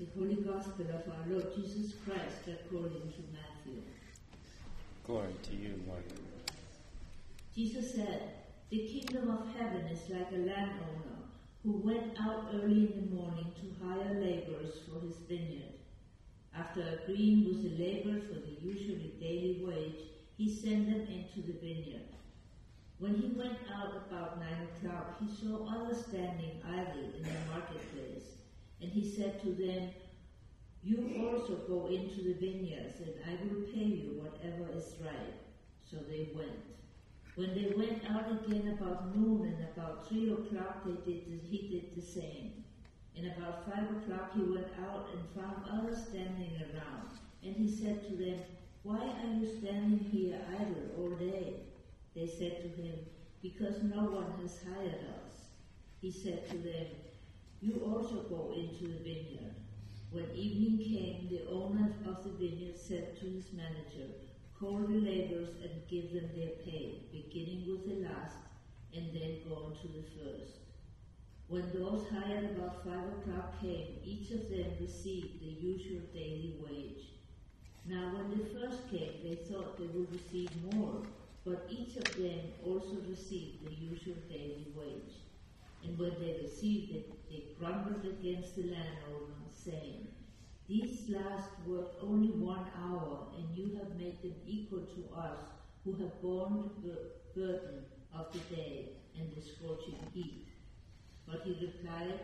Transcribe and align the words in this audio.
The 0.00 0.06
Holy 0.18 0.36
Gospel 0.36 0.86
of 0.88 1.12
our 1.12 1.26
Lord 1.28 1.54
Jesus 1.54 1.92
Christ 2.02 2.48
according 2.48 3.12
to 3.12 3.20
Matthew. 3.36 3.82
Glory 5.06 5.34
to 5.42 5.54
you, 5.54 5.78
Lord. 5.86 6.02
Jesus 7.54 7.96
said, 7.96 8.30
The 8.70 8.78
kingdom 8.88 9.28
of 9.28 9.54
heaven 9.54 9.84
is 9.88 10.08
like 10.08 10.32
a 10.32 10.36
landowner 10.36 11.20
who 11.62 11.82
went 11.84 12.18
out 12.18 12.46
early 12.54 12.86
in 12.86 13.10
the 13.10 13.14
morning 13.14 13.52
to 13.60 13.84
hire 13.84 14.14
laborers 14.14 14.76
for 14.88 15.04
his 15.06 15.16
vineyard. 15.28 15.76
After 16.56 16.80
agreeing 17.02 17.44
with 17.44 17.62
the 17.62 17.84
laborers 17.84 18.22
for 18.22 18.40
the 18.40 18.56
usually 18.58 19.12
daily 19.20 19.60
wage, 19.62 20.00
he 20.38 20.48
sent 20.48 20.86
them 20.86 21.06
into 21.12 21.46
the 21.46 21.58
vineyard. 21.58 22.08
When 22.98 23.16
he 23.16 23.34
went 23.36 23.58
out 23.70 23.92
about 24.08 24.40
nine 24.40 24.66
o'clock, 24.72 25.20
he 25.20 25.28
saw 25.28 25.68
others 25.68 26.06
standing 26.06 26.62
idle 26.66 27.04
in 27.14 27.22
the 27.22 27.52
marketplace, 27.52 28.40
and 28.82 28.90
he 28.90 29.04
said 29.04 29.40
to 29.42 29.50
them, 29.50 29.90
You 30.82 31.28
also 31.28 31.56
go 31.68 31.88
into 31.88 32.22
the 32.22 32.34
vineyards, 32.34 33.00
and 33.00 33.12
I 33.26 33.32
will 33.44 33.62
pay 33.72 33.84
you 33.84 34.22
whatever 34.22 34.70
is 34.74 34.94
right. 35.04 35.34
So 35.88 35.96
they 36.08 36.30
went. 36.34 36.64
When 37.36 37.54
they 37.54 37.72
went 37.76 38.02
out 38.10 38.26
again 38.30 38.76
about 38.78 39.16
noon 39.16 39.46
and 39.46 39.68
about 39.74 40.08
three 40.08 40.32
o'clock, 40.32 40.84
they 40.84 41.12
did 41.12 41.26
the, 41.26 41.38
he 41.48 41.68
did 41.68 41.96
the 41.96 42.02
same. 42.02 42.64
And 43.16 43.26
about 43.26 43.66
five 43.66 43.84
o'clock 43.84 44.32
he 44.34 44.42
went 44.42 44.68
out 44.88 45.08
and 45.12 45.22
found 45.34 45.64
others 45.70 46.06
standing 46.08 46.52
around. 46.60 47.10
And 47.42 47.54
he 47.56 47.68
said 47.68 48.06
to 48.08 48.16
them, 48.16 48.40
Why 48.82 48.98
are 48.98 49.34
you 49.38 49.46
standing 49.46 49.98
here 50.10 50.40
idle 50.58 50.90
all 50.98 51.10
day? 51.10 51.54
They 52.14 52.26
said 52.26 52.62
to 52.62 52.82
him, 52.82 52.94
Because 53.42 53.82
no 53.82 54.04
one 54.04 54.32
has 54.42 54.58
hired 54.74 55.04
us. 55.24 55.34
He 56.00 56.10
said 56.10 56.48
to 56.50 56.56
them, 56.56 56.86
You 57.62 57.74
also 57.84 58.22
go 58.22 58.54
into 58.56 58.88
the 58.88 59.04
vineyard. 59.04 59.54
When 60.10 60.24
evening 60.34 60.78
came, 60.78 61.28
the 61.28 61.46
owner 61.50 61.94
of 62.06 62.24
the 62.24 62.30
vineyard 62.30 62.78
said 62.78 63.20
to 63.20 63.26
his 63.26 63.52
manager, 63.52 64.08
Call 64.58 64.78
the 64.78 64.94
laborers 64.94 65.56
and 65.62 65.86
give 65.88 66.12
them 66.14 66.30
their 66.34 66.56
pay, 66.64 67.02
beginning 67.12 67.66
with 67.68 67.86
the 67.86 68.08
last 68.08 68.36
and 68.94 69.12
then 69.12 69.40
going 69.46 69.76
to 69.76 69.88
the 69.88 70.04
first. 70.16 70.56
When 71.48 71.70
those 71.74 72.06
hired 72.08 72.56
about 72.56 72.84
five 72.84 73.06
o'clock 73.08 73.60
came, 73.60 73.98
each 74.04 74.30
of 74.30 74.48
them 74.48 74.72
received 74.80 75.40
the 75.40 75.46
usual 75.46 76.00
daily 76.14 76.56
wage. 76.60 77.12
Now 77.84 78.12
when 78.14 78.30
the 78.30 78.44
first 78.58 78.90
came, 78.90 79.20
they 79.22 79.34
thought 79.34 79.78
they 79.78 79.86
would 79.86 80.12
receive 80.12 80.50
more, 80.72 81.02
but 81.44 81.66
each 81.68 81.96
of 81.96 82.16
them 82.16 82.40
also 82.64 82.96
received 83.08 83.66
the 83.66 83.74
usual 83.74 84.16
daily 84.30 84.72
wage. 84.74 85.14
And 85.84 85.98
when 85.98 86.14
they 86.20 86.40
received 86.42 86.92
it, 86.92 87.30
they 87.30 87.44
grumbled 87.58 88.04
against 88.04 88.56
the 88.56 88.62
landowner, 88.62 89.48
saying, 89.52 90.08
These 90.68 91.08
last 91.08 91.48
worked 91.66 92.02
only 92.02 92.28
one 92.28 92.66
hour, 92.82 93.28
and 93.36 93.56
you 93.56 93.76
have 93.78 93.96
made 93.98 94.22
them 94.22 94.34
equal 94.46 94.80
to 94.80 95.16
us, 95.16 95.38
who 95.84 95.92
have 95.94 96.20
borne 96.20 96.70
the 96.84 96.98
burden 97.34 97.84
of 98.14 98.32
the 98.32 98.54
day 98.54 98.88
and 99.18 99.30
the 99.34 99.40
scorching 99.40 99.98
heat. 100.12 100.48
But 101.26 101.42
he 101.44 101.66
replied 101.66 102.20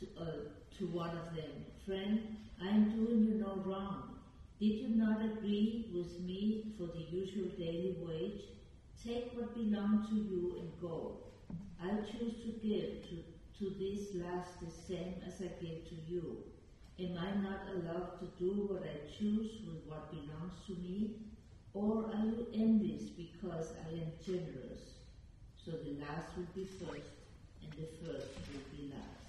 to, 0.00 0.06
uh, 0.20 0.24
to 0.78 0.86
one 0.86 1.10
of 1.10 1.36
them, 1.36 1.64
Friend, 1.86 2.36
I 2.62 2.68
am 2.68 2.90
doing 2.90 3.24
you 3.24 3.34
no 3.34 3.62
wrong. 3.64 4.18
Did 4.58 4.74
you 4.80 4.88
not 4.90 5.24
agree 5.24 5.90
with 5.94 6.20
me 6.20 6.74
for 6.76 6.86
the 6.86 7.04
usual 7.10 7.48
daily 7.58 7.96
wage? 8.00 8.42
Take 9.02 9.32
what 9.34 9.54
belongs 9.54 10.08
to 10.10 10.14
you 10.14 10.56
and 10.60 10.70
go. 10.80 11.29
I 11.82 11.88
choose 12.12 12.34
to 12.44 12.52
give 12.62 13.08
to, 13.08 13.24
to 13.58 13.74
this 13.78 14.14
last 14.14 14.60
the 14.60 14.70
same 14.70 15.14
as 15.26 15.40
I 15.40 15.48
gave 15.64 15.88
to 15.88 15.94
you. 16.06 16.36
Am 16.98 17.16
I 17.16 17.30
not 17.40 17.60
allowed 17.74 18.18
to 18.20 18.26
do 18.38 18.68
what 18.68 18.82
I 18.82 19.10
choose 19.18 19.50
with 19.66 19.82
what 19.86 20.10
belongs 20.10 20.52
to 20.66 20.72
me? 20.72 21.12
Or 21.72 22.04
are 22.14 22.26
you 22.26 22.46
envious 22.52 23.04
because 23.04 23.72
I 23.88 23.92
am 23.92 24.12
generous? 24.26 24.80
So 25.64 25.70
the 25.70 25.98
last 26.00 26.28
will 26.36 26.46
be 26.54 26.64
first, 26.64 27.16
and 27.62 27.72
the 27.72 27.86
first 28.04 28.26
will 28.52 28.76
be 28.76 28.92
last. 28.92 29.24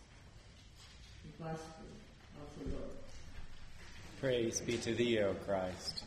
The 1.23 1.43
Gospel 1.43 1.85
of 2.41 2.63
the 2.63 2.75
Lord. 2.75 2.91
Praise 4.19 4.59
be 4.59 4.77
to 4.77 4.93
thee, 4.93 5.19
O 5.19 5.33
Christ. 5.45 6.03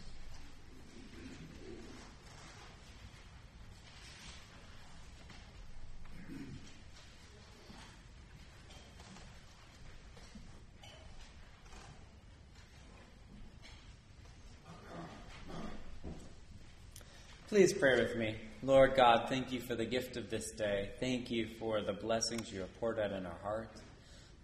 Please 17.54 17.72
pray 17.72 17.94
with 18.03 18.16
me. 18.16 18.34
Lord 18.65 18.97
God, 18.97 19.28
thank 19.28 19.53
you 19.53 19.60
for 19.60 19.76
the 19.76 19.84
gift 19.84 20.16
of 20.16 20.28
this 20.28 20.50
day. 20.50 20.91
Thank 20.98 21.31
you 21.31 21.47
for 21.60 21.82
the 21.82 21.92
blessings 21.92 22.53
you 22.53 22.59
have 22.59 22.81
poured 22.81 22.98
out 22.98 23.12
in 23.12 23.25
our 23.25 23.38
hearts. 23.44 23.81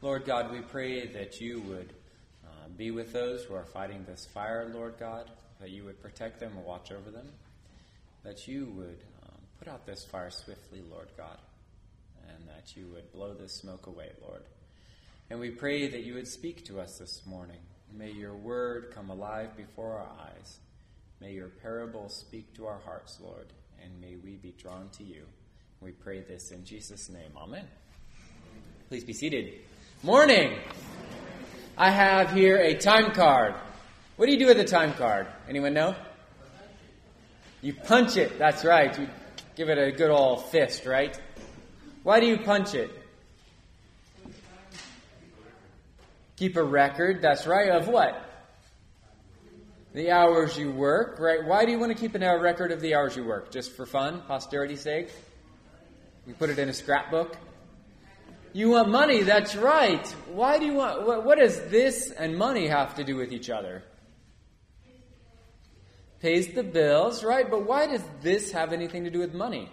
Lord 0.01 0.25
God, 0.25 0.53
we 0.53 0.61
pray 0.61 1.09
that 1.09 1.41
you 1.41 1.61
would 1.63 1.93
uh, 2.47 2.69
be 2.77 2.93
with 2.93 3.13
those 3.13 3.43
who 3.43 3.55
are 3.55 3.65
fighting 3.65 4.05
this 4.07 4.27
fire, 4.33 4.71
Lord 4.73 4.95
God, 5.01 5.29
that 5.61 5.71
you 5.71 5.83
would 5.83 6.01
protect 6.01 6.39
them 6.39 6.53
and 6.57 6.65
watch 6.65 6.93
over 6.93 7.11
them, 7.11 7.27
that 8.23 8.47
you 8.47 8.67
would 8.77 9.01
um, 9.25 9.39
put 9.59 9.67
out 9.67 9.85
this 9.85 10.05
fire 10.05 10.31
swiftly, 10.31 10.81
Lord 10.89 11.09
God, 11.17 11.39
and 12.29 12.47
that 12.47 12.77
you 12.77 12.87
would 12.95 13.13
blow 13.13 13.35
this 13.35 13.55
smoke 13.55 13.89
away, 13.89 14.11
Lord. 14.23 14.43
And 15.31 15.41
we 15.41 15.51
pray 15.51 15.89
that 15.89 16.05
you 16.05 16.15
would 16.15 16.29
speak 16.29 16.65
to 16.67 16.79
us 16.79 16.99
this 16.99 17.27
morning. 17.27 17.59
May 17.93 18.13
your 18.13 18.37
word 18.37 18.93
come 18.95 19.11
alive 19.11 19.57
before 19.57 19.95
our 19.95 20.13
eyes. 20.29 20.61
May 21.21 21.33
your 21.33 21.49
parables 21.49 22.17
speak 22.17 22.55
to 22.55 22.67
our 22.67 22.79
hearts, 22.79 23.19
Lord, 23.21 23.53
and 23.83 24.01
may 24.01 24.17
we 24.17 24.37
be 24.37 24.55
drawn 24.57 24.89
to 24.97 25.05
you. 25.05 25.25
We 25.83 25.91
pray 25.91 26.23
this 26.23 26.51
in 26.51 26.65
Jesus' 26.65 27.11
name. 27.11 27.33
Amen. 27.37 27.67
Please 28.89 29.05
be 29.05 29.13
seated. 29.13 29.61
Morning! 30.03 30.59
I 31.77 31.91
have 31.91 32.33
here 32.33 32.57
a 32.57 32.75
time 32.75 33.13
card. 33.13 33.55
What 34.17 34.27
do 34.27 34.33
you 34.33 34.39
do 34.39 34.47
with 34.47 34.61
a 34.61 34.65
time 34.65 34.95
card? 34.95 35.27
Anyone 35.47 35.75
know? 35.75 35.95
You 37.61 37.75
punch 37.75 38.17
it. 38.17 38.39
That's 38.39 38.65
right. 38.65 38.99
You 38.99 39.07
give 39.57 39.69
it 39.69 39.77
a 39.77 39.93
good 39.93 40.11
old 40.11 40.47
fist, 40.47 40.87
right? 40.87 41.21
Why 42.03 42.21
do 42.21 42.27
you 42.27 42.39
punch 42.39 42.75
it? 42.75 42.91
Keep 46.37 46.57
a 46.57 46.63
record. 46.63 47.21
That's 47.21 47.47
right. 47.47 47.69
Of 47.69 47.89
what? 47.89 48.30
The 49.93 50.13
hours 50.13 50.57
you 50.57 50.71
work, 50.71 51.19
right? 51.19 51.45
Why 51.45 51.65
do 51.65 51.73
you 51.73 51.79
want 51.79 51.91
to 51.91 51.99
keep 51.99 52.15
hour 52.23 52.39
record 52.39 52.71
of 52.71 52.81
the 52.81 52.95
hours 52.95 53.17
you 53.17 53.25
work? 53.25 53.51
Just 53.51 53.73
for 53.73 53.87
fun, 53.87 54.23
posterity's 54.29 54.83
sake? 54.83 55.11
You 56.27 56.35
put 56.35 56.49
it 56.49 56.61
in 56.61 56.69
a 56.69 56.73
scrapbook? 56.73 57.37
You 58.53 58.71
want 58.71 58.89
money, 58.89 59.23
that's 59.23 59.57
right. 59.57 60.07
Why 60.33 60.61
do 60.61 60.67
you 60.67 60.75
want, 60.75 61.07
what, 61.07 61.25
what 61.25 61.39
does 61.39 61.61
this 61.71 62.13
and 62.13 62.39
money 62.39 62.69
have 62.69 62.95
to 62.97 63.05
do 63.05 63.17
with 63.17 63.33
each 63.33 63.51
other? 63.51 63.83
Pays 66.21 66.49
the 66.55 66.63
bills, 66.63 67.25
right? 67.25 67.51
But 67.51 67.67
why 67.67 67.87
does 67.87 68.05
this 68.23 68.53
have 68.53 68.73
anything 68.73 69.05
to 69.05 69.11
do 69.11 69.19
with 69.19 69.35
money? 69.35 69.69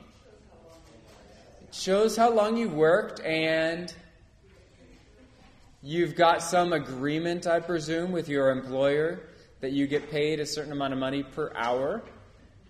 It 1.68 1.76
shows 1.76 2.18
how 2.18 2.32
long 2.32 2.58
you 2.58 2.70
worked 2.70 3.20
and 3.20 3.94
you've 5.84 6.16
got 6.16 6.42
some 6.42 6.74
agreement, 6.74 7.46
I 7.46 7.60
presume, 7.60 8.12
with 8.12 8.30
your 8.30 8.50
employer 8.50 9.20
that 9.62 9.72
you 9.72 9.88
get 9.88 10.12
paid 10.12 10.40
a 10.40 10.46
certain 10.46 10.72
amount 10.72 10.94
of 10.94 11.00
money 11.00 11.24
per 11.24 11.52
hour, 11.56 12.04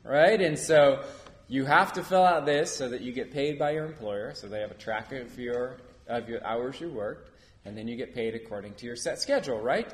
right? 0.04 0.42
And 0.42 0.58
so 0.58 1.04
you 1.48 1.66
have 1.66 1.94
to 1.94 2.04
fill 2.04 2.24
out 2.24 2.46
this 2.46 2.76
so 2.76 2.90
that 2.90 3.02
you 3.02 3.12
get 3.12 3.32
paid 3.32 3.60
by 3.60 3.72
your 3.72 3.86
employer, 3.86 4.34
so 4.36 4.48
they 4.48 4.62
have 4.62 4.72
a 4.72 4.76
track 4.76 5.12
of 5.12 5.38
your 5.40 5.78
of 6.08 6.30
your 6.30 6.46
hours 6.46 6.80
you 6.80 6.90
worked, 6.90 7.32
and 7.66 7.78
then 7.78 7.88
you 7.88 7.98
get 7.98 8.16
paid 8.16 8.34
according 8.34 8.74
to 8.76 8.86
your 8.86 8.96
set 8.96 9.20
schedule, 9.20 9.60
right? 9.60 9.94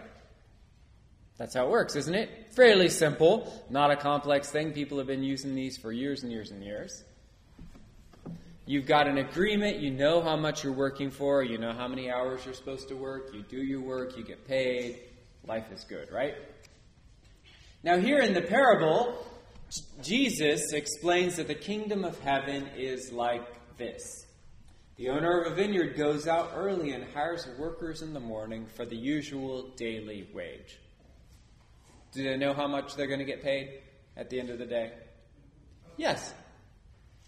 That's 1.37 1.55
how 1.55 1.65
it 1.65 1.71
works, 1.71 1.95
isn't 1.95 2.13
it? 2.13 2.29
Fairly 2.51 2.89
simple, 2.89 3.51
not 3.69 3.89
a 3.89 3.95
complex 3.95 4.51
thing. 4.51 4.71
People 4.71 4.99
have 4.99 5.07
been 5.07 5.23
using 5.23 5.55
these 5.55 5.77
for 5.77 5.91
years 5.91 6.21
and 6.21 6.31
years 6.31 6.51
and 6.51 6.63
years. 6.63 7.03
You've 8.65 8.85
got 8.85 9.07
an 9.07 9.17
agreement, 9.17 9.77
you 9.79 9.91
know 9.91 10.21
how 10.21 10.37
much 10.37 10.63
you're 10.63 10.71
working 10.71 11.11
for, 11.11 11.43
you 11.43 11.57
know 11.57 11.73
how 11.73 11.87
many 11.87 12.09
hours 12.09 12.45
you're 12.45 12.53
supposed 12.53 12.87
to 12.89 12.95
work, 12.95 13.33
you 13.33 13.41
do 13.41 13.57
your 13.57 13.81
work, 13.81 14.17
you 14.17 14.23
get 14.23 14.47
paid, 14.47 14.99
life 15.45 15.65
is 15.73 15.83
good, 15.83 16.09
right? 16.13 16.35
Now, 17.83 17.99
here 17.99 18.19
in 18.19 18.33
the 18.33 18.41
parable, 18.41 19.25
Jesus 20.01 20.71
explains 20.71 21.35
that 21.35 21.47
the 21.47 21.55
kingdom 21.55 22.05
of 22.05 22.17
heaven 22.21 22.69
is 22.77 23.11
like 23.11 23.45
this. 23.77 24.25
The 24.95 25.09
owner 25.09 25.41
of 25.41 25.51
a 25.51 25.55
vineyard 25.55 25.97
goes 25.97 26.25
out 26.25 26.51
early 26.55 26.91
and 26.91 27.03
hires 27.13 27.45
workers 27.59 28.01
in 28.01 28.13
the 28.13 28.21
morning 28.21 28.67
for 28.75 28.85
the 28.85 28.95
usual 28.95 29.71
daily 29.75 30.29
wage. 30.33 30.79
Do 32.13 32.23
they 32.23 32.37
know 32.37 32.53
how 32.53 32.67
much 32.67 32.95
they're 32.95 33.07
going 33.07 33.19
to 33.19 33.25
get 33.25 33.43
paid 33.43 33.81
at 34.15 34.29
the 34.29 34.39
end 34.39 34.49
of 34.49 34.59
the 34.59 34.65
day? 34.65 34.93
Yes. 35.97 36.33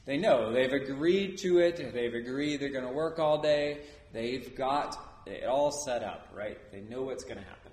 They 0.05 0.17
know. 0.17 0.53
They've 0.53 0.71
agreed 0.71 1.39
to 1.39 1.57
it. 1.57 1.77
They've 1.93 2.13
agreed 2.13 2.61
they're 2.61 2.69
going 2.69 2.87
to 2.87 2.93
work 2.93 3.19
all 3.19 3.41
day. 3.41 3.79
They've 4.13 4.55
got 4.55 4.95
it 5.25 5.43
all 5.45 5.71
set 5.71 6.03
up, 6.03 6.29
right? 6.33 6.57
They 6.71 6.81
know 6.81 7.01
what's 7.01 7.23
going 7.23 7.39
to 7.39 7.43
happen. 7.43 7.64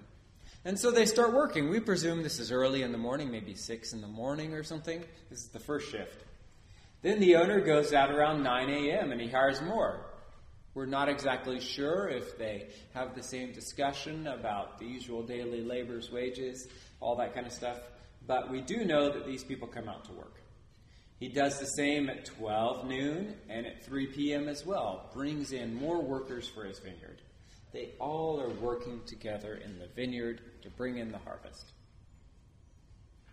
And 0.64 0.78
so 0.78 0.92
they 0.92 1.06
start 1.06 1.32
working. 1.32 1.68
We 1.68 1.80
presume 1.80 2.22
this 2.22 2.38
is 2.38 2.52
early 2.52 2.82
in 2.82 2.92
the 2.92 2.98
morning, 2.98 3.30
maybe 3.30 3.54
6 3.54 3.92
in 3.92 4.00
the 4.00 4.06
morning 4.06 4.54
or 4.54 4.62
something. 4.62 5.02
This 5.28 5.40
is 5.40 5.48
the 5.48 5.58
first 5.58 5.90
shift. 5.90 6.24
Then 7.02 7.18
the 7.18 7.34
owner 7.34 7.60
goes 7.60 7.92
out 7.92 8.12
around 8.12 8.44
9 8.44 8.70
a.m. 8.70 9.10
and 9.10 9.20
he 9.20 9.28
hires 9.28 9.60
more. 9.60 10.06
We're 10.74 10.86
not 10.86 11.08
exactly 11.08 11.60
sure 11.60 12.08
if 12.08 12.38
they 12.38 12.68
have 12.94 13.14
the 13.14 13.22
same 13.22 13.52
discussion 13.52 14.28
about 14.28 14.78
the 14.78 14.86
usual 14.86 15.22
daily 15.22 15.62
labor's 15.62 16.12
wages, 16.12 16.68
all 17.00 17.16
that 17.16 17.34
kind 17.34 17.46
of 17.46 17.52
stuff, 17.52 17.78
but 18.26 18.50
we 18.50 18.60
do 18.60 18.84
know 18.84 19.10
that 19.12 19.26
these 19.26 19.44
people 19.44 19.66
come 19.66 19.88
out 19.88 20.04
to 20.06 20.12
work. 20.12 20.36
He 21.18 21.28
does 21.28 21.58
the 21.58 21.66
same 21.66 22.08
at 22.08 22.24
12 22.24 22.86
noon 22.86 23.34
and 23.48 23.66
at 23.66 23.84
3 23.84 24.06
p.m. 24.06 24.48
as 24.48 24.64
well, 24.64 25.10
brings 25.12 25.52
in 25.52 25.74
more 25.74 26.00
workers 26.00 26.48
for 26.48 26.64
his 26.64 26.78
vineyard. 26.78 27.20
They 27.72 27.90
all 27.98 28.40
are 28.40 28.50
working 28.50 29.00
together 29.06 29.54
in 29.54 29.78
the 29.78 29.88
vineyard 29.88 30.40
to 30.62 30.70
bring 30.70 30.98
in 30.98 31.12
the 31.12 31.18
harvest. 31.18 31.72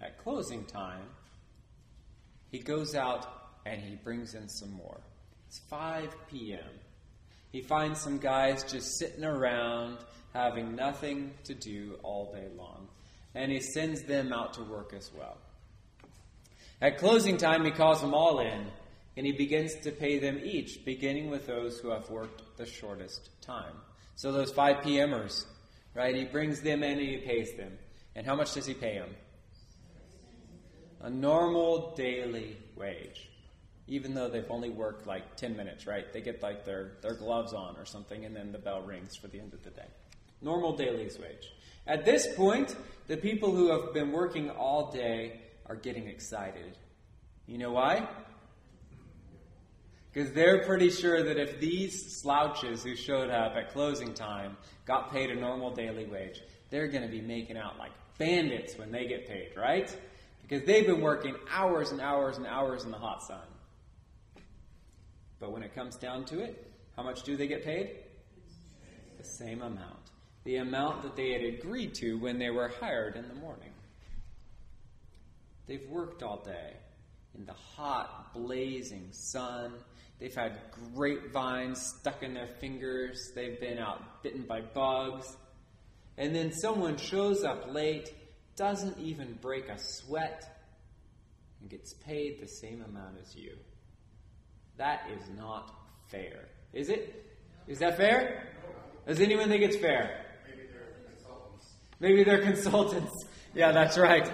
At 0.02 0.18
closing 0.24 0.66
time, 0.66 1.08
he 2.52 2.60
goes 2.60 2.96
out 2.96 3.28
and 3.66 3.82
he 3.82 3.96
brings 3.96 4.34
in 4.34 4.48
some 4.48 4.72
more. 4.72 5.00
It's 5.48 5.60
5 5.70 6.14
p.m. 6.30 6.70
He 7.52 7.62
finds 7.62 8.00
some 8.00 8.20
guys 8.20 8.64
just 8.64 8.98
sitting 9.00 9.24
around 9.24 9.98
having 10.34 10.76
nothing 10.76 11.32
to 11.44 11.56
do 11.56 11.98
all 12.04 12.32
day 12.32 12.48
long, 12.56 12.88
and 13.34 13.52
he 13.52 13.60
sends 13.60 14.04
them 14.04 14.32
out 14.32 14.54
to 14.54 14.62
work 14.62 14.94
as 14.96 15.10
well. 15.18 15.38
At 16.82 16.98
closing 16.98 17.38
time, 17.38 17.66
he 17.66 17.72
calls 17.72 18.00
them 18.02 18.14
all 18.14 18.40
in, 18.40 18.68
and 19.18 19.26
he 19.26 19.32
begins 19.32 19.74
to 19.84 19.92
pay 19.92 20.20
them 20.20 20.40
each, 20.44 20.86
beginning 20.86 21.30
with 21.30 21.48
those 21.48 21.80
who 21.80 21.90
have 21.90 22.10
worked 22.10 22.58
the 22.58 22.66
shortest 22.66 23.30
time. 23.42 23.74
So 24.16 24.32
those 24.32 24.52
5 24.52 24.78
PMers, 24.78 25.46
right? 25.94 26.16
He 26.16 26.26
brings 26.26 26.62
them 26.62 26.84
in 26.84 27.00
and 27.00 27.02
he 27.02 27.18
pays 27.18 27.56
them. 27.56 27.78
And 28.16 28.26
how 28.26 28.36
much 28.36 28.54
does 28.54 28.66
he 28.66 28.74
pay 28.74 29.00
them? 29.00 29.16
A 31.02 31.10
normal 31.10 31.94
daily 31.96 32.58
wage. 32.76 33.30
Even 33.88 34.14
though 34.14 34.30
they've 34.30 34.50
only 34.50 34.70
worked 34.70 35.08
like 35.08 35.36
10 35.38 35.56
minutes, 35.56 35.88
right? 35.88 36.12
They 36.12 36.22
get 36.22 36.44
like 36.44 36.66
their, 36.66 36.94
their 37.02 37.16
gloves 37.16 37.54
on 37.54 37.76
or 37.78 37.86
something, 37.86 38.26
and 38.26 38.36
then 38.36 38.52
the 38.52 38.60
bell 38.60 38.82
rings 38.82 39.16
for 39.16 39.28
the 39.28 39.40
end 39.40 39.54
of 39.54 39.64
the 39.64 39.72
day. 39.72 39.88
Normal 40.42 40.76
daily's 40.76 41.18
wage. 41.18 41.52
At 41.88 42.06
this 42.06 42.28
point, 42.36 42.76
the 43.08 43.18
people 43.18 43.52
who 43.52 43.72
have 43.72 43.94
been 43.94 44.12
working 44.12 44.52
all 44.52 44.92
day 44.92 45.42
are 45.66 45.76
getting 45.76 46.08
excited. 46.08 46.78
You 47.48 47.58
know 47.58 47.72
why? 47.72 48.08
Because 50.12 50.32
they're 50.32 50.64
pretty 50.66 50.90
sure 50.90 51.24
that 51.24 51.38
if 51.38 51.60
these 51.60 52.20
slouches 52.22 52.84
who 52.84 52.96
showed 52.96 53.30
up 53.30 53.56
at 53.56 53.72
closing 53.72 54.14
time 54.14 54.58
got 54.86 55.12
paid 55.12 55.30
a 55.30 55.36
normal 55.36 55.74
daily 55.74 56.06
wage, 56.06 56.42
they're 56.70 56.88
going 56.88 57.04
to 57.04 57.10
be 57.10 57.22
making 57.22 57.58
out 57.58 57.78
like 57.78 57.92
bandits 58.18 58.78
when 58.78 58.92
they 58.92 59.06
get 59.06 59.28
paid, 59.28 59.52
right? 59.56 59.96
Because 60.42 60.66
they've 60.66 60.86
been 60.86 61.02
working 61.02 61.36
hours 61.52 61.92
and 61.92 62.02
hours 62.02 62.38
and 62.38 62.48
hours 62.48 62.84
in 62.86 62.92
the 62.92 62.98
hot 62.98 63.22
sun. 63.22 63.42
But 65.40 65.52
when 65.52 65.62
it 65.62 65.76
comes 65.76 65.96
down 65.96 66.26
to 66.26 66.40
it, 66.40 66.72
how 66.96 67.04
much 67.04 67.24
do 67.24 67.38
they 67.38 67.48
get 67.48 67.64
paid? 67.64 67.92
The 69.18 69.24
same 69.24 69.62
amount. 69.62 70.00
The 70.44 70.58
amount 70.58 71.04
that 71.04 71.16
they 71.16 71.32
had 71.34 71.44
agreed 71.44 71.94
to 71.96 72.16
when 72.16 72.40
they 72.40 72.50
were 72.50 72.72
hired 72.80 73.16
in 73.16 73.28
the 73.28 73.36
morning. 73.36 73.72
They've 75.68 75.88
worked 75.88 76.24
all 76.24 76.42
day 76.44 76.74
in 77.38 77.46
the 77.46 77.54
hot, 77.54 78.34
blazing 78.34 79.10
sun. 79.12 79.74
They've 80.20 80.36
had 80.36 80.60
grapevines 80.94 81.82
stuck 82.00 82.24
in 82.24 82.34
their 82.34 82.50
fingers. 82.60 83.32
They've 83.36 83.60
been 83.60 83.78
out 83.80 84.24
bitten 84.24 84.44
by 84.44 84.62
bugs. 84.62 85.28
And 86.18 86.36
then 86.36 86.52
someone 86.52 86.98
shows 86.98 87.44
up 87.44 87.74
late, 87.74 88.14
doesn't 88.58 88.98
even 89.00 89.38
break 89.42 89.70
a 89.70 89.78
sweat, 89.78 90.44
and 91.62 91.70
gets 91.70 91.94
paid 92.06 92.42
the 92.42 92.48
same 92.48 92.84
amount 92.84 93.18
as 93.22 93.34
you. 93.36 93.56
That 94.78 95.04
is 95.12 95.30
not 95.38 95.74
fair. 96.10 96.50
Is 96.74 96.90
it? 96.90 97.26
Is 97.68 97.80
that 97.80 97.98
fair? 97.98 98.48
Does 99.08 99.22
anyone 99.22 99.48
think 99.48 99.64
it's 99.64 99.78
fair? 99.78 100.26
Maybe 100.46 100.64
they're 100.64 100.94
consultants. 101.16 101.74
Maybe 102.00 102.24
they're 102.24 102.42
consultants. 102.42 103.26
Yeah, 103.56 103.72
that's 103.72 103.98
right. 103.98 104.30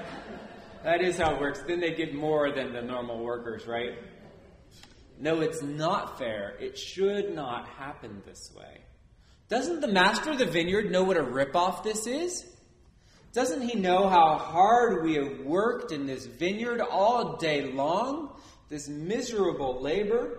That 0.86 1.02
is 1.02 1.18
how 1.18 1.34
it 1.34 1.42
works. 1.42 1.64
Then 1.68 1.80
they 1.80 1.96
get 1.96 2.14
more 2.14 2.52
than 2.52 2.72
the 2.72 2.82
normal 2.84 3.18
workers, 3.24 3.66
right? 3.66 3.98
No, 5.20 5.42
it's 5.42 5.64
not 5.64 6.20
fair. 6.20 6.56
It 6.60 6.78
should 6.78 7.34
not 7.34 7.68
happen 7.70 8.22
this 8.24 8.52
way. 8.56 8.82
Doesn't 9.50 9.82
the 9.82 9.88
master 9.88 10.30
of 10.30 10.38
the 10.38 10.46
vineyard 10.46 10.92
know 10.92 11.04
what 11.04 11.18
a 11.18 11.24
ripoff 11.24 11.82
this 11.82 12.06
is? 12.06 12.46
Doesn't 13.34 13.68
he 13.68 13.80
know 13.80 14.08
how 14.08 14.38
hard 14.38 15.04
we 15.04 15.16
have 15.16 15.40
worked 15.40 15.92
in 15.92 16.06
this 16.06 16.28
vineyard 16.28 16.82
all 16.82 17.38
day 17.38 17.72
long? 17.72 18.40
This 18.70 18.88
miserable 18.88 19.82
labor? 19.82 20.38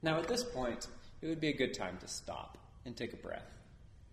Now, 0.00 0.16
at 0.16 0.28
this 0.28 0.44
point, 0.44 0.86
it 1.20 1.26
would 1.26 1.42
be 1.42 1.50
a 1.50 1.56
good 1.56 1.74
time 1.74 1.98
to 1.98 2.08
stop 2.08 2.56
and 2.86 2.96
take 2.96 3.12
a 3.12 3.18
breath. 3.18 3.52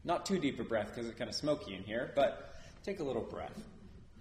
Not 0.03 0.25
too 0.25 0.37
deep 0.37 0.59
a 0.59 0.65
breath 0.65 0.89
because 0.89 1.07
it's 1.07 1.17
kind 1.17 1.29
of 1.29 1.35
smoky 1.35 1.75
in 1.75 1.83
here, 1.83 2.11
but 2.13 2.55
take 2.83 2.99
a 2.99 3.03
little 3.03 3.23
breath. 3.23 3.57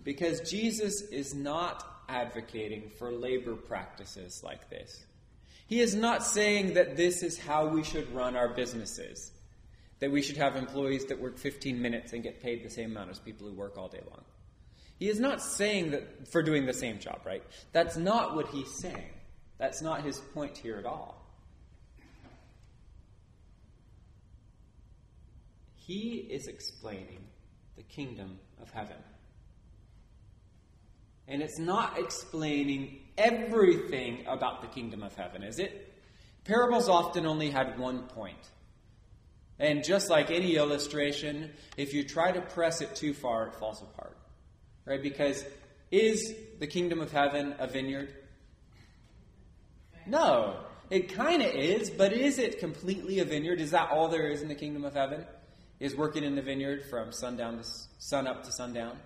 Because 0.04 0.48
Jesus 0.48 1.00
is 1.00 1.34
not 1.34 1.84
advocating 2.08 2.90
for 2.98 3.10
labor 3.10 3.56
practices 3.56 4.42
like 4.44 4.68
this. 4.70 5.04
He 5.66 5.80
is 5.80 5.94
not 5.94 6.22
saying 6.22 6.74
that 6.74 6.96
this 6.96 7.22
is 7.22 7.38
how 7.38 7.66
we 7.66 7.82
should 7.82 8.14
run 8.14 8.36
our 8.36 8.48
businesses, 8.48 9.32
that 10.00 10.10
we 10.10 10.20
should 10.20 10.36
have 10.36 10.56
employees 10.56 11.06
that 11.06 11.20
work 11.20 11.38
15 11.38 11.80
minutes 11.80 12.12
and 12.12 12.22
get 12.22 12.42
paid 12.42 12.62
the 12.62 12.70
same 12.70 12.90
amount 12.90 13.10
as 13.10 13.18
people 13.18 13.48
who 13.48 13.54
work 13.54 13.78
all 13.78 13.88
day 13.88 14.02
long. 14.10 14.22
He 14.98 15.08
is 15.08 15.18
not 15.18 15.42
saying 15.42 15.90
that 15.92 16.28
for 16.28 16.42
doing 16.42 16.66
the 16.66 16.74
same 16.74 16.98
job, 16.98 17.22
right? 17.24 17.42
That's 17.72 17.96
not 17.96 18.36
what 18.36 18.48
he's 18.48 18.70
saying. 18.70 19.10
That's 19.58 19.80
not 19.80 20.04
his 20.04 20.18
point 20.18 20.56
here 20.56 20.76
at 20.76 20.84
all. 20.84 21.20
He 25.74 26.26
is 26.30 26.46
explaining 26.46 27.24
the 27.76 27.82
kingdom 27.82 28.38
of 28.60 28.70
heaven. 28.70 28.96
And 31.26 31.42
it's 31.42 31.58
not 31.58 31.98
explaining 31.98 33.00
everything 33.16 34.24
about 34.26 34.60
the 34.60 34.68
kingdom 34.68 35.02
of 35.02 35.14
heaven, 35.14 35.42
is 35.42 35.58
it? 35.58 35.92
Parables 36.44 36.88
often 36.88 37.26
only 37.26 37.50
had 37.50 37.78
one 37.78 38.02
point. 38.08 38.50
And 39.58 39.84
just 39.84 40.10
like 40.10 40.30
any 40.30 40.56
illustration, 40.56 41.50
if 41.76 41.94
you 41.94 42.04
try 42.04 42.32
to 42.32 42.40
press 42.40 42.80
it 42.80 42.94
too 42.94 43.14
far, 43.14 43.46
it 43.48 43.54
falls 43.54 43.80
apart. 43.80 44.16
Right? 44.84 45.02
Because 45.02 45.44
is 45.90 46.34
the 46.58 46.66
kingdom 46.66 47.00
of 47.00 47.12
heaven 47.12 47.54
a 47.58 47.66
vineyard? 47.66 48.12
No. 50.06 50.58
It 50.90 51.14
kind 51.14 51.40
of 51.40 51.48
is, 51.54 51.88
but 51.88 52.12
is 52.12 52.38
it 52.38 52.58
completely 52.58 53.20
a 53.20 53.24
vineyard? 53.24 53.60
Is 53.60 53.70
that 53.70 53.90
all 53.90 54.08
there 54.08 54.28
is 54.28 54.42
in 54.42 54.48
the 54.48 54.54
kingdom 54.54 54.84
of 54.84 54.92
heaven? 54.92 55.24
Is 55.80 55.96
working 55.96 56.24
in 56.24 56.34
the 56.34 56.42
vineyard 56.42 56.84
from 56.90 57.10
sundown 57.10 57.58
to 57.58 57.64
sun 57.98 58.26
up 58.26 58.44
to 58.44 58.52
sundown? 58.52 58.98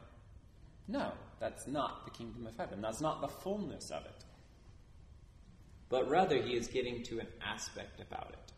No. 0.88 1.12
That's 1.40 1.66
not 1.66 2.04
the 2.04 2.11
kingdom 2.11 2.47
of 2.47 2.57
heaven. 2.57 2.80
That's 2.80 3.00
not 3.00 3.21
the 3.21 3.28
fullness 3.28 3.90
of 3.90 4.04
it. 4.04 4.25
But 5.88 6.09
rather, 6.09 6.40
he 6.40 6.54
is 6.54 6.68
getting 6.68 7.02
to 7.04 7.21
an 7.21 7.28
aspect 7.42 8.00
about 8.00 8.30
it. 8.33 8.52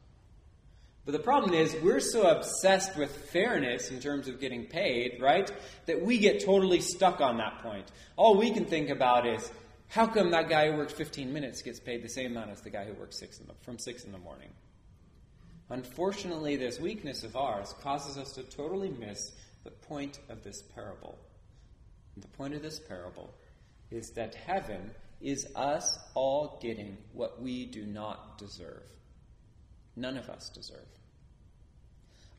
But 1.05 1.13
the 1.13 1.19
problem 1.21 1.55
is, 1.55 1.75
we're 1.83 2.01
so 2.01 2.29
obsessed 2.29 2.97
with 2.97 3.15
fairness 3.31 3.91
in 3.91 4.01
terms 4.01 4.29
of 4.29 4.41
getting 4.41 4.67
paid, 4.67 5.21
right, 5.21 5.51
that 5.87 6.05
we 6.05 6.19
get 6.19 6.45
totally 6.45 6.81
stuck 6.81 7.21
on 7.21 7.39
that 7.39 7.61
point. 7.63 7.91
All 8.17 8.37
we 8.37 8.51
can 8.51 8.65
think 8.65 8.91
about 8.91 9.27
is, 9.27 9.51
how 9.89 10.07
come 10.07 10.31
that 10.31 10.49
guy 10.49 10.71
who 10.71 10.77
works 10.77 10.93
15 10.93 11.33
minutes 11.33 11.63
gets 11.63 11.81
paid 11.81 12.03
the 12.03 12.09
same 12.09 12.33
amount 12.33 12.51
as 12.51 12.61
the 12.61 12.71
guy 12.71 12.85
who 12.85 12.93
works 12.95 13.19
six 13.19 13.39
the, 13.39 13.53
from 13.63 13.79
6 13.79 14.05
in 14.05 14.13
the 14.13 14.19
morning? 14.19 14.51
Unfortunately, 15.71 16.57
this 16.57 16.79
weakness 16.79 17.23
of 17.23 17.37
ours 17.37 17.75
causes 17.81 18.19
us 18.19 18.33
to 18.33 18.43
totally 18.43 18.91
miss 18.91 19.33
the 19.65 19.71
point 19.71 20.19
of 20.29 20.43
this 20.43 20.63
parable. 20.75 21.19
The 22.17 22.29
point 22.29 22.55
of 22.55 22.63
this 22.63 22.81
parable 22.81 23.33
is 23.91 24.11
that 24.11 24.35
heaven 24.35 24.91
is 25.21 25.47
us 25.55 25.99
all 26.15 26.59
getting 26.63 26.97
what 27.13 27.41
we 27.41 27.67
do 27.67 27.85
not 27.85 28.39
deserve. 28.39 28.83
None 29.97 30.17
of 30.17 30.29
us 30.31 30.51
deserve. 30.51 30.87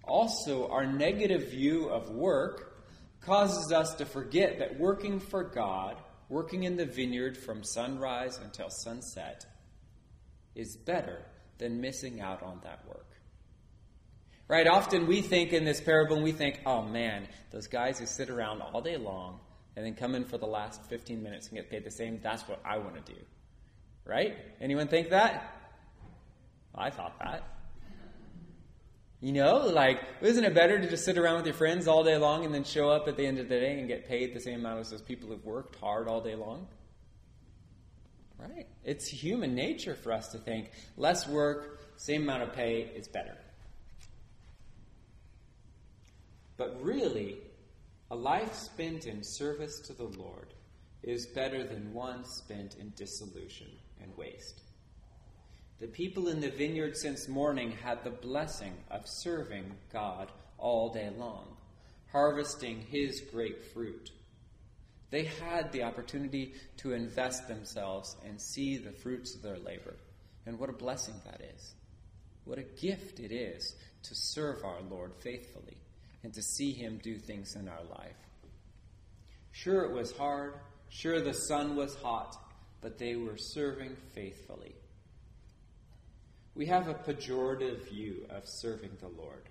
Also, 0.04 0.68
our 0.70 0.86
negative 0.86 1.52
view 1.52 1.90
of 1.90 2.10
work 2.10 2.84
causes 3.22 3.72
us 3.72 3.94
to 3.96 4.06
forget 4.06 4.60
that 4.60 4.80
working 4.80 5.20
for 5.20 5.44
God, 5.44 5.98
working 6.28 6.64
in 6.64 6.76
the 6.76 6.86
vineyard 6.86 7.38
from 7.38 7.64
sunrise 7.64 8.40
until 8.44 8.70
sunset, 8.70 9.46
is 10.56 10.76
better 10.76 11.20
than 11.60 11.82
missing 11.82 12.20
out 12.20 12.42
on 12.42 12.60
that 12.64 12.84
work. 12.88 13.06
Right? 14.48 14.68
Often 14.68 15.08
we 15.08 15.22
think 15.22 15.54
in 15.54 15.64
this 15.64 15.80
parable, 15.80 16.16
and 16.16 16.26
we 16.26 16.32
think, 16.32 16.60
oh 16.66 16.82
man, 16.82 17.28
those 17.52 17.68
guys 17.68 18.00
who 18.00 18.06
sit 18.06 18.30
around 18.30 18.62
all 18.62 18.82
day 18.82 18.98
long 18.98 19.40
and 19.76 19.86
then 19.86 19.96
come 19.96 20.16
in 20.16 20.26
for 20.26 20.38
the 20.38 20.46
last 20.46 20.84
15 20.86 21.22
minutes 21.22 21.48
and 21.48 21.58
get 21.58 21.70
paid 21.70 21.84
the 21.84 21.92
same, 21.92 22.20
that's 22.22 22.44
what 22.44 22.62
I 22.66 22.78
want 22.78 23.04
to 23.06 23.14
do. 23.14 23.20
Right? 24.06 24.36
Anyone 24.60 24.88
think 24.88 25.10
that? 25.10 25.56
I 26.76 26.90
thought 26.90 27.18
that. 27.20 27.44
You 29.22 29.34
know, 29.34 29.58
like, 29.58 30.00
isn't 30.22 30.44
it 30.44 30.56
better 30.56 30.80
to 30.80 30.90
just 30.90 31.06
sit 31.06 31.18
around 31.18 31.38
with 31.38 31.46
your 31.46 31.54
friends 31.54 31.88
all 31.88 32.04
day 32.04 32.18
long 32.18 32.44
and 32.44 32.54
then 32.54 32.64
show 32.64 32.90
up 32.90 33.08
at 33.08 33.18
the 33.18 33.26
end 33.26 33.38
of 33.38 33.50
the 33.50 33.60
day 33.60 33.78
and 33.78 33.88
get 33.88 34.08
paid 34.08 34.34
the 34.34 34.40
same 34.40 34.60
amount 34.60 34.80
as 34.80 34.90
those 34.90 35.02
people 35.02 35.30
who've 35.30 35.46
worked 35.46 35.76
hard 35.76 36.08
all 36.08 36.22
day 36.22 36.34
long? 36.34 36.68
Right? 38.40 38.68
It's 38.84 39.08
human 39.08 39.54
nature 39.54 39.96
for 39.96 40.12
us 40.12 40.30
to 40.30 40.40
think 40.40 40.72
less 40.98 41.28
work, 41.28 41.82
same 41.98 42.24
amount 42.24 42.42
of 42.42 42.54
pay 42.54 42.90
is 42.96 43.08
better. 43.08 43.38
But 46.58 46.84
really, 46.84 47.38
a 48.12 48.16
life 48.16 48.54
spent 48.54 49.08
in 49.08 49.24
service 49.24 49.80
to 49.80 49.94
the 49.94 50.12
Lord 50.20 50.54
is 51.02 51.28
better 51.28 51.64
than 51.64 51.94
one 51.94 52.26
spent 52.26 52.76
in 52.76 52.90
dissolution 52.98 53.68
and 54.02 54.16
waste. 54.18 54.64
The 55.80 55.88
people 55.88 56.28
in 56.28 56.42
the 56.42 56.50
vineyard 56.50 56.98
since 56.98 57.30
morning 57.30 57.72
had 57.72 58.04
the 58.04 58.10
blessing 58.10 58.74
of 58.92 59.08
serving 59.08 59.72
God 59.94 60.30
all 60.58 60.92
day 60.92 61.10
long, 61.18 61.56
harvesting 62.12 62.82
His 62.82 63.22
great 63.32 63.64
fruit. 63.74 64.12
They 65.10 65.24
had 65.24 65.72
the 65.72 65.84
opportunity 65.84 66.56
to 66.78 66.92
invest 66.92 67.48
themselves 67.48 68.18
and 68.28 68.40
see 68.40 68.78
the 68.78 68.92
fruits 68.92 69.36
of 69.36 69.42
their 69.42 69.58
labor. 69.58 69.96
And 70.46 70.60
what 70.60 70.70
a 70.70 70.74
blessing 70.74 71.16
that 71.24 71.42
is. 71.56 71.76
What 72.44 72.60
a 72.60 72.82
gift 72.82 73.22
it 73.22 73.32
is 73.32 73.74
to 74.04 74.16
serve 74.16 74.66
our 74.66 74.82
Lord 74.90 75.14
faithfully 75.22 75.81
and 76.24 76.34
to 76.34 76.42
see 76.42 76.72
Him 76.72 77.00
do 77.02 77.18
things 77.18 77.56
in 77.56 77.68
our 77.68 77.84
life. 77.98 78.16
Sure, 79.52 79.84
it 79.84 79.92
was 79.92 80.12
hard. 80.16 80.54
Sure, 80.90 81.22
the 81.22 81.34
sun 81.34 81.76
was 81.76 81.96
hot, 81.96 82.36
but 82.82 82.98
they 82.98 83.16
were 83.16 83.38
serving 83.38 83.96
faithfully. 84.14 84.76
We 86.56 86.66
have 86.66 86.88
a 86.88 86.94
pejorative 86.94 87.90
view 87.90 88.26
of 88.30 88.44
serving 88.46 88.92
the 89.00 89.08
Lord, 89.08 89.50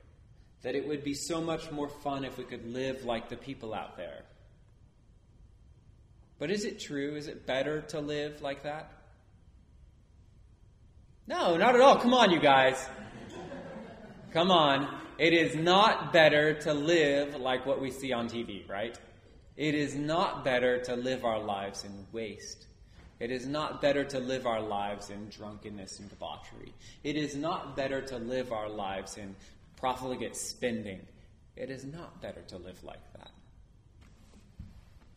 that 0.63 0.75
it 0.75 0.87
would 0.87 1.03
be 1.03 1.15
so 1.15 1.41
much 1.41 1.71
more 1.71 1.89
fun 1.89 2.25
if 2.25 2.37
we 2.37 2.45
could 2.45 2.67
live 2.67 3.05
like 3.05 3.29
the 3.29 3.37
people 3.37 3.73
out 3.73 3.97
there. 3.97 4.25
But 6.39 6.51
is 6.51 6.65
it 6.65 6.81
true? 6.81 7.17
Is 7.17 7.27
it 7.27 7.47
better 7.47 7.83
to 7.89 8.01
live 8.01 8.43
like 8.43 8.63
that? 8.63 8.93
No, 11.27 11.57
not 11.57 11.75
at 11.75 11.81
all. 11.81 11.97
Come 11.99 12.13
on, 12.13 12.31
you 12.31 12.41
guys. 12.41 12.85
Come 14.33 14.51
on. 14.53 14.89
It 15.19 15.35
is 15.35 15.55
not 15.55 16.13
better 16.13 16.55
to 16.61 16.73
live 16.73 17.35
like 17.35 17.67
what 17.67 17.81
we 17.81 17.91
see 17.91 18.13
on 18.13 18.29
TV, 18.29 18.69
right? 18.69 18.99
It 19.57 19.75
is 19.75 19.95
not 19.95 20.45
better 20.45 20.81
to 20.85 20.95
live 20.97 21.25
our 21.25 21.41
lives 21.41 21.85
in 21.85 22.07
waste. 22.13 22.67
It 23.19 23.31
is 23.31 23.47
not 23.47 23.83
better 23.83 24.05
to 24.05 24.19
live 24.19 24.47
our 24.47 24.63
lives 24.63 25.11
in 25.11 25.29
drunkenness 25.29 25.99
and 25.99 26.09
debauchery. 26.09 26.73
It 27.05 27.17
is 27.17 27.37
not 27.37 27.77
better 27.77 28.01
to 28.01 28.17
live 28.19 28.53
our 28.53 28.69
lives 28.69 29.19
in 29.19 29.35
profligate 29.77 30.37
spending. 30.37 31.01
It 31.57 31.69
is 31.69 31.85
not 31.85 32.23
better 32.23 32.41
to 32.49 32.57
live 32.57 32.83
like 32.83 33.13
that. 33.19 33.31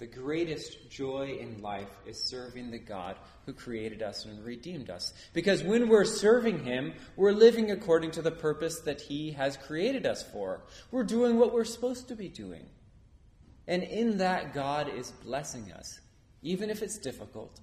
The 0.03 0.19
greatest 0.19 0.89
joy 0.89 1.37
in 1.39 1.61
life 1.61 1.87
is 2.05 2.21
serving 2.21 2.71
the 2.71 2.77
God 2.77 3.15
who 3.45 3.53
created 3.53 4.03
us 4.03 4.25
and 4.25 4.43
redeemed 4.43 4.89
us. 4.89 5.13
Because 5.31 5.63
when 5.63 5.87
we're 5.87 6.03
serving 6.03 6.65
Him, 6.65 6.93
we're 7.15 7.31
living 7.31 7.71
according 7.71 8.11
to 8.11 8.21
the 8.21 8.29
purpose 8.29 8.81
that 8.81 8.99
He 8.99 9.31
has 9.31 9.55
created 9.55 10.05
us 10.05 10.21
for. 10.21 10.59
We're 10.91 11.05
doing 11.05 11.37
what 11.37 11.53
we're 11.53 11.63
supposed 11.63 12.09
to 12.09 12.17
be 12.17 12.27
doing. 12.27 12.65
And 13.65 13.81
in 13.81 14.17
that, 14.17 14.53
God 14.53 14.93
is 14.93 15.11
blessing 15.23 15.71
us, 15.71 16.01
even 16.41 16.69
if 16.69 16.81
it's 16.81 16.97
difficult, 16.97 17.61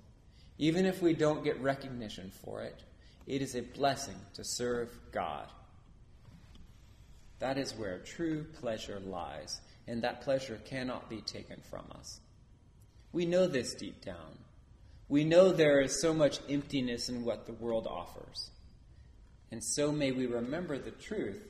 even 0.57 0.87
if 0.87 1.03
we 1.03 1.13
don't 1.13 1.45
get 1.45 1.61
recognition 1.61 2.33
for 2.43 2.63
it. 2.63 2.83
It 3.27 3.43
is 3.43 3.55
a 3.55 3.61
blessing 3.61 4.17
to 4.33 4.45
serve 4.45 4.89
God. 5.13 5.47
That 7.39 7.59
is 7.59 7.73
where 7.73 7.99
true 7.99 8.47
pleasure 8.61 8.99
lies, 9.05 9.61
and 9.87 10.01
that 10.01 10.23
pleasure 10.23 10.59
cannot 10.65 11.11
be 11.11 11.21
taken 11.21 11.61
from 11.69 11.85
us. 11.95 12.19
We 13.12 13.26
know 13.26 13.47
this 13.47 13.75
deep 13.75 14.05
down. 14.05 14.38
We 15.09 15.25
know 15.25 15.50
there 15.50 15.81
is 15.81 16.00
so 16.00 16.14
much 16.14 16.38
emptiness 16.49 17.09
in 17.09 17.25
what 17.25 17.47
the 17.47 17.52
world 17.52 17.87
offers. 17.87 18.50
And 19.50 19.62
so 19.62 19.90
may 19.90 20.12
we 20.12 20.26
remember 20.26 20.79
the 20.79 20.93
truth 20.93 21.43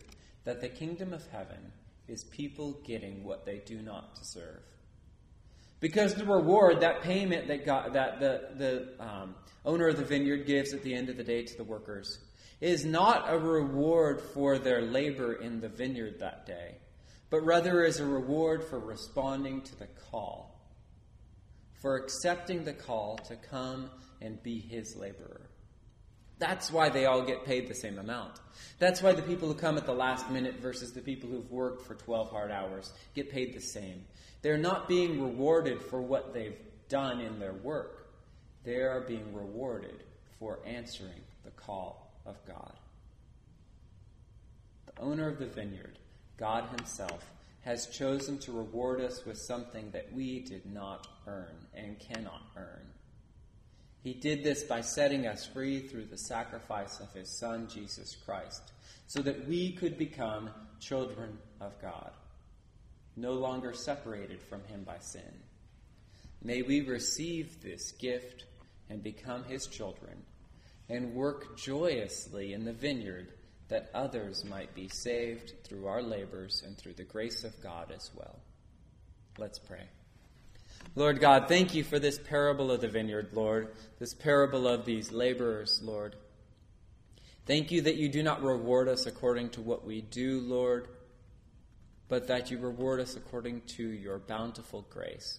that 0.44 0.62
the 0.62 0.68
kingdom 0.68 1.12
of 1.12 1.26
heaven 1.26 1.72
is 2.08 2.24
people 2.24 2.72
getting 2.84 3.22
what 3.22 3.44
they 3.44 3.58
do 3.58 3.82
not 3.82 4.16
deserve. 4.16 4.62
Because 5.80 6.14
the 6.14 6.24
reward, 6.24 6.80
that 6.80 7.02
payment 7.02 7.48
that, 7.48 7.92
that 7.92 8.20
the, 8.20 8.48
the 8.56 8.88
um, 8.98 9.34
owner 9.64 9.88
of 9.88 9.98
the 9.98 10.04
vineyard 10.04 10.46
gives 10.46 10.72
at 10.72 10.82
the 10.82 10.94
end 10.94 11.10
of 11.10 11.18
the 11.18 11.24
day 11.24 11.42
to 11.42 11.56
the 11.56 11.64
workers, 11.64 12.18
is 12.60 12.84
not 12.84 13.32
a 13.32 13.38
reward 13.38 14.20
for 14.20 14.58
their 14.58 14.82
labor 14.82 15.34
in 15.34 15.60
the 15.60 15.68
vineyard 15.68 16.20
that 16.20 16.46
day, 16.46 16.76
but 17.30 17.40
rather 17.44 17.84
is 17.84 18.00
a 18.00 18.04
reward 18.04 18.64
for 18.64 18.78
responding 18.78 19.62
to 19.62 19.78
the 19.78 19.86
call 20.10 20.49
for 21.80 21.96
accepting 21.96 22.64
the 22.64 22.72
call 22.72 23.16
to 23.18 23.36
come 23.36 23.90
and 24.20 24.42
be 24.42 24.60
his 24.60 24.96
laborer. 24.96 25.40
That's 26.38 26.72
why 26.72 26.88
they 26.88 27.04
all 27.04 27.22
get 27.22 27.44
paid 27.44 27.68
the 27.68 27.74
same 27.74 27.98
amount. 27.98 28.40
That's 28.78 29.02
why 29.02 29.12
the 29.12 29.22
people 29.22 29.48
who 29.48 29.54
come 29.54 29.76
at 29.76 29.84
the 29.84 29.92
last 29.92 30.30
minute 30.30 30.56
versus 30.60 30.92
the 30.92 31.02
people 31.02 31.28
who've 31.28 31.50
worked 31.50 31.86
for 31.86 31.94
12 31.94 32.30
hard 32.30 32.50
hours 32.50 32.92
get 33.14 33.30
paid 33.30 33.54
the 33.54 33.60
same. 33.60 34.04
They're 34.40 34.56
not 34.56 34.88
being 34.88 35.20
rewarded 35.20 35.82
for 35.82 36.00
what 36.00 36.32
they've 36.32 36.56
done 36.88 37.20
in 37.20 37.38
their 37.38 37.52
work, 37.52 38.08
they 38.64 38.76
are 38.76 39.00
being 39.00 39.34
rewarded 39.34 40.02
for 40.38 40.58
answering 40.66 41.20
the 41.44 41.50
call 41.52 42.10
of 42.26 42.36
God. 42.46 42.72
The 44.86 45.02
owner 45.02 45.28
of 45.28 45.38
the 45.38 45.46
vineyard, 45.46 45.98
God 46.36 46.64
Himself, 46.76 47.24
has 47.62 47.86
chosen 47.86 48.38
to 48.38 48.52
reward 48.52 49.00
us 49.00 49.24
with 49.24 49.38
something 49.38 49.90
that 49.92 50.12
we 50.12 50.40
did 50.40 50.66
not 50.66 51.06
earn 51.30 51.66
and 51.74 51.98
cannot 51.98 52.42
earn. 52.56 52.86
He 54.02 54.14
did 54.14 54.42
this 54.42 54.64
by 54.64 54.80
setting 54.80 55.26
us 55.26 55.46
free 55.46 55.80
through 55.80 56.06
the 56.06 56.18
sacrifice 56.18 57.00
of 57.00 57.12
His 57.12 57.38
Son, 57.38 57.68
Jesus 57.68 58.16
Christ, 58.24 58.72
so 59.06 59.20
that 59.22 59.46
we 59.46 59.72
could 59.72 59.98
become 59.98 60.50
children 60.80 61.38
of 61.60 61.80
God, 61.82 62.10
no 63.16 63.32
longer 63.32 63.74
separated 63.74 64.40
from 64.42 64.64
Him 64.64 64.84
by 64.84 64.98
sin. 65.00 65.34
May 66.42 66.62
we 66.62 66.80
receive 66.80 67.62
this 67.62 67.92
gift 67.92 68.44
and 68.88 69.02
become 69.02 69.44
His 69.44 69.66
children 69.66 70.22
and 70.88 71.14
work 71.14 71.58
joyously 71.58 72.54
in 72.54 72.64
the 72.64 72.72
vineyard 72.72 73.28
that 73.68 73.90
others 73.94 74.44
might 74.44 74.74
be 74.74 74.88
saved 74.88 75.52
through 75.62 75.86
our 75.86 76.02
labors 76.02 76.62
and 76.66 76.76
through 76.76 76.94
the 76.94 77.04
grace 77.04 77.44
of 77.44 77.62
God 77.62 77.92
as 77.94 78.10
well. 78.16 78.40
Let's 79.38 79.58
pray. 79.58 79.86
Lord 80.96 81.20
God, 81.20 81.46
thank 81.46 81.74
you 81.74 81.84
for 81.84 82.00
this 82.00 82.18
parable 82.18 82.72
of 82.72 82.80
the 82.80 82.88
vineyard, 82.88 83.28
Lord, 83.32 83.68
this 84.00 84.12
parable 84.12 84.66
of 84.66 84.84
these 84.84 85.12
laborers, 85.12 85.80
Lord. 85.84 86.16
Thank 87.46 87.70
you 87.70 87.82
that 87.82 87.94
you 87.94 88.08
do 88.08 88.24
not 88.24 88.42
reward 88.42 88.88
us 88.88 89.06
according 89.06 89.50
to 89.50 89.60
what 89.60 89.84
we 89.84 90.00
do, 90.00 90.40
Lord, 90.40 90.88
but 92.08 92.26
that 92.26 92.50
you 92.50 92.58
reward 92.58 92.98
us 92.98 93.14
according 93.14 93.62
to 93.76 93.86
your 93.86 94.18
bountiful 94.18 94.84
grace. 94.90 95.38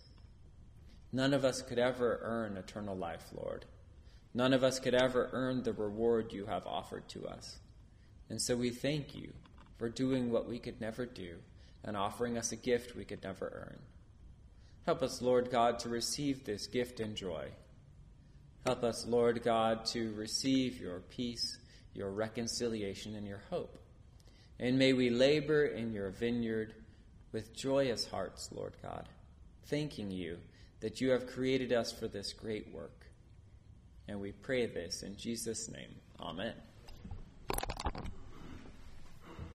None 1.12 1.34
of 1.34 1.44
us 1.44 1.62
could 1.62 1.80
ever 1.80 2.20
earn 2.24 2.56
eternal 2.56 2.96
life, 2.96 3.26
Lord. 3.34 3.66
None 4.34 4.54
of 4.54 4.64
us 4.64 4.80
could 4.80 4.96
ever 4.96 5.30
earn 5.34 5.64
the 5.64 5.74
reward 5.74 6.32
you 6.32 6.46
have 6.46 6.66
offered 6.66 7.10
to 7.10 7.28
us. 7.28 7.58
And 8.30 8.42
so 8.42 8.56
we 8.56 8.70
thank 8.70 9.14
you 9.14 9.34
for 9.78 9.90
doing 9.90 10.32
what 10.32 10.48
we 10.48 10.60
could 10.60 10.80
never 10.80 11.06
do 11.06 11.36
and 11.84 11.98
offering 11.98 12.38
us 12.38 12.54
a 12.54 12.56
gift 12.56 12.96
we 12.96 13.04
could 13.04 13.22
never 13.22 13.68
earn. 13.68 13.80
Help 14.86 15.04
us, 15.04 15.22
Lord 15.22 15.52
God, 15.52 15.80
to 15.80 15.90
receive 15.90 16.44
this 16.44 16.68
gift 16.68 17.00
and 17.00 17.16
joy. 17.16 17.50
Help 18.66 18.84
us, 18.84 19.06
Lord 19.08 19.44
God, 19.44 19.86
to 19.88 20.14
receive 20.14 20.80
your 20.80 21.00
peace, 21.00 21.60
your 21.94 22.12
reconciliation, 22.12 23.16
and 23.16 23.28
your 23.28 23.42
hope. 23.50 23.78
And 24.60 24.78
may 24.78 24.94
we 24.94 25.10
labor 25.10 25.66
in 25.66 25.94
your 25.94 26.10
vineyard 26.12 26.74
with 27.32 27.56
joyous 27.56 28.06
hearts, 28.06 28.50
Lord 28.52 28.74
God, 28.82 29.08
thanking 29.66 30.12
you 30.12 30.38
that 30.82 31.02
you 31.02 31.12
have 31.12 31.28
created 31.28 31.72
us 31.72 31.92
for 31.92 32.08
this 32.08 32.34
great 32.34 32.72
work. 32.74 33.06
And 34.08 34.20
we 34.20 34.32
pray 34.32 34.66
this 34.66 35.04
in 35.04 35.16
Jesus' 35.16 35.70
name. 35.70 35.96
Amen. 36.20 36.54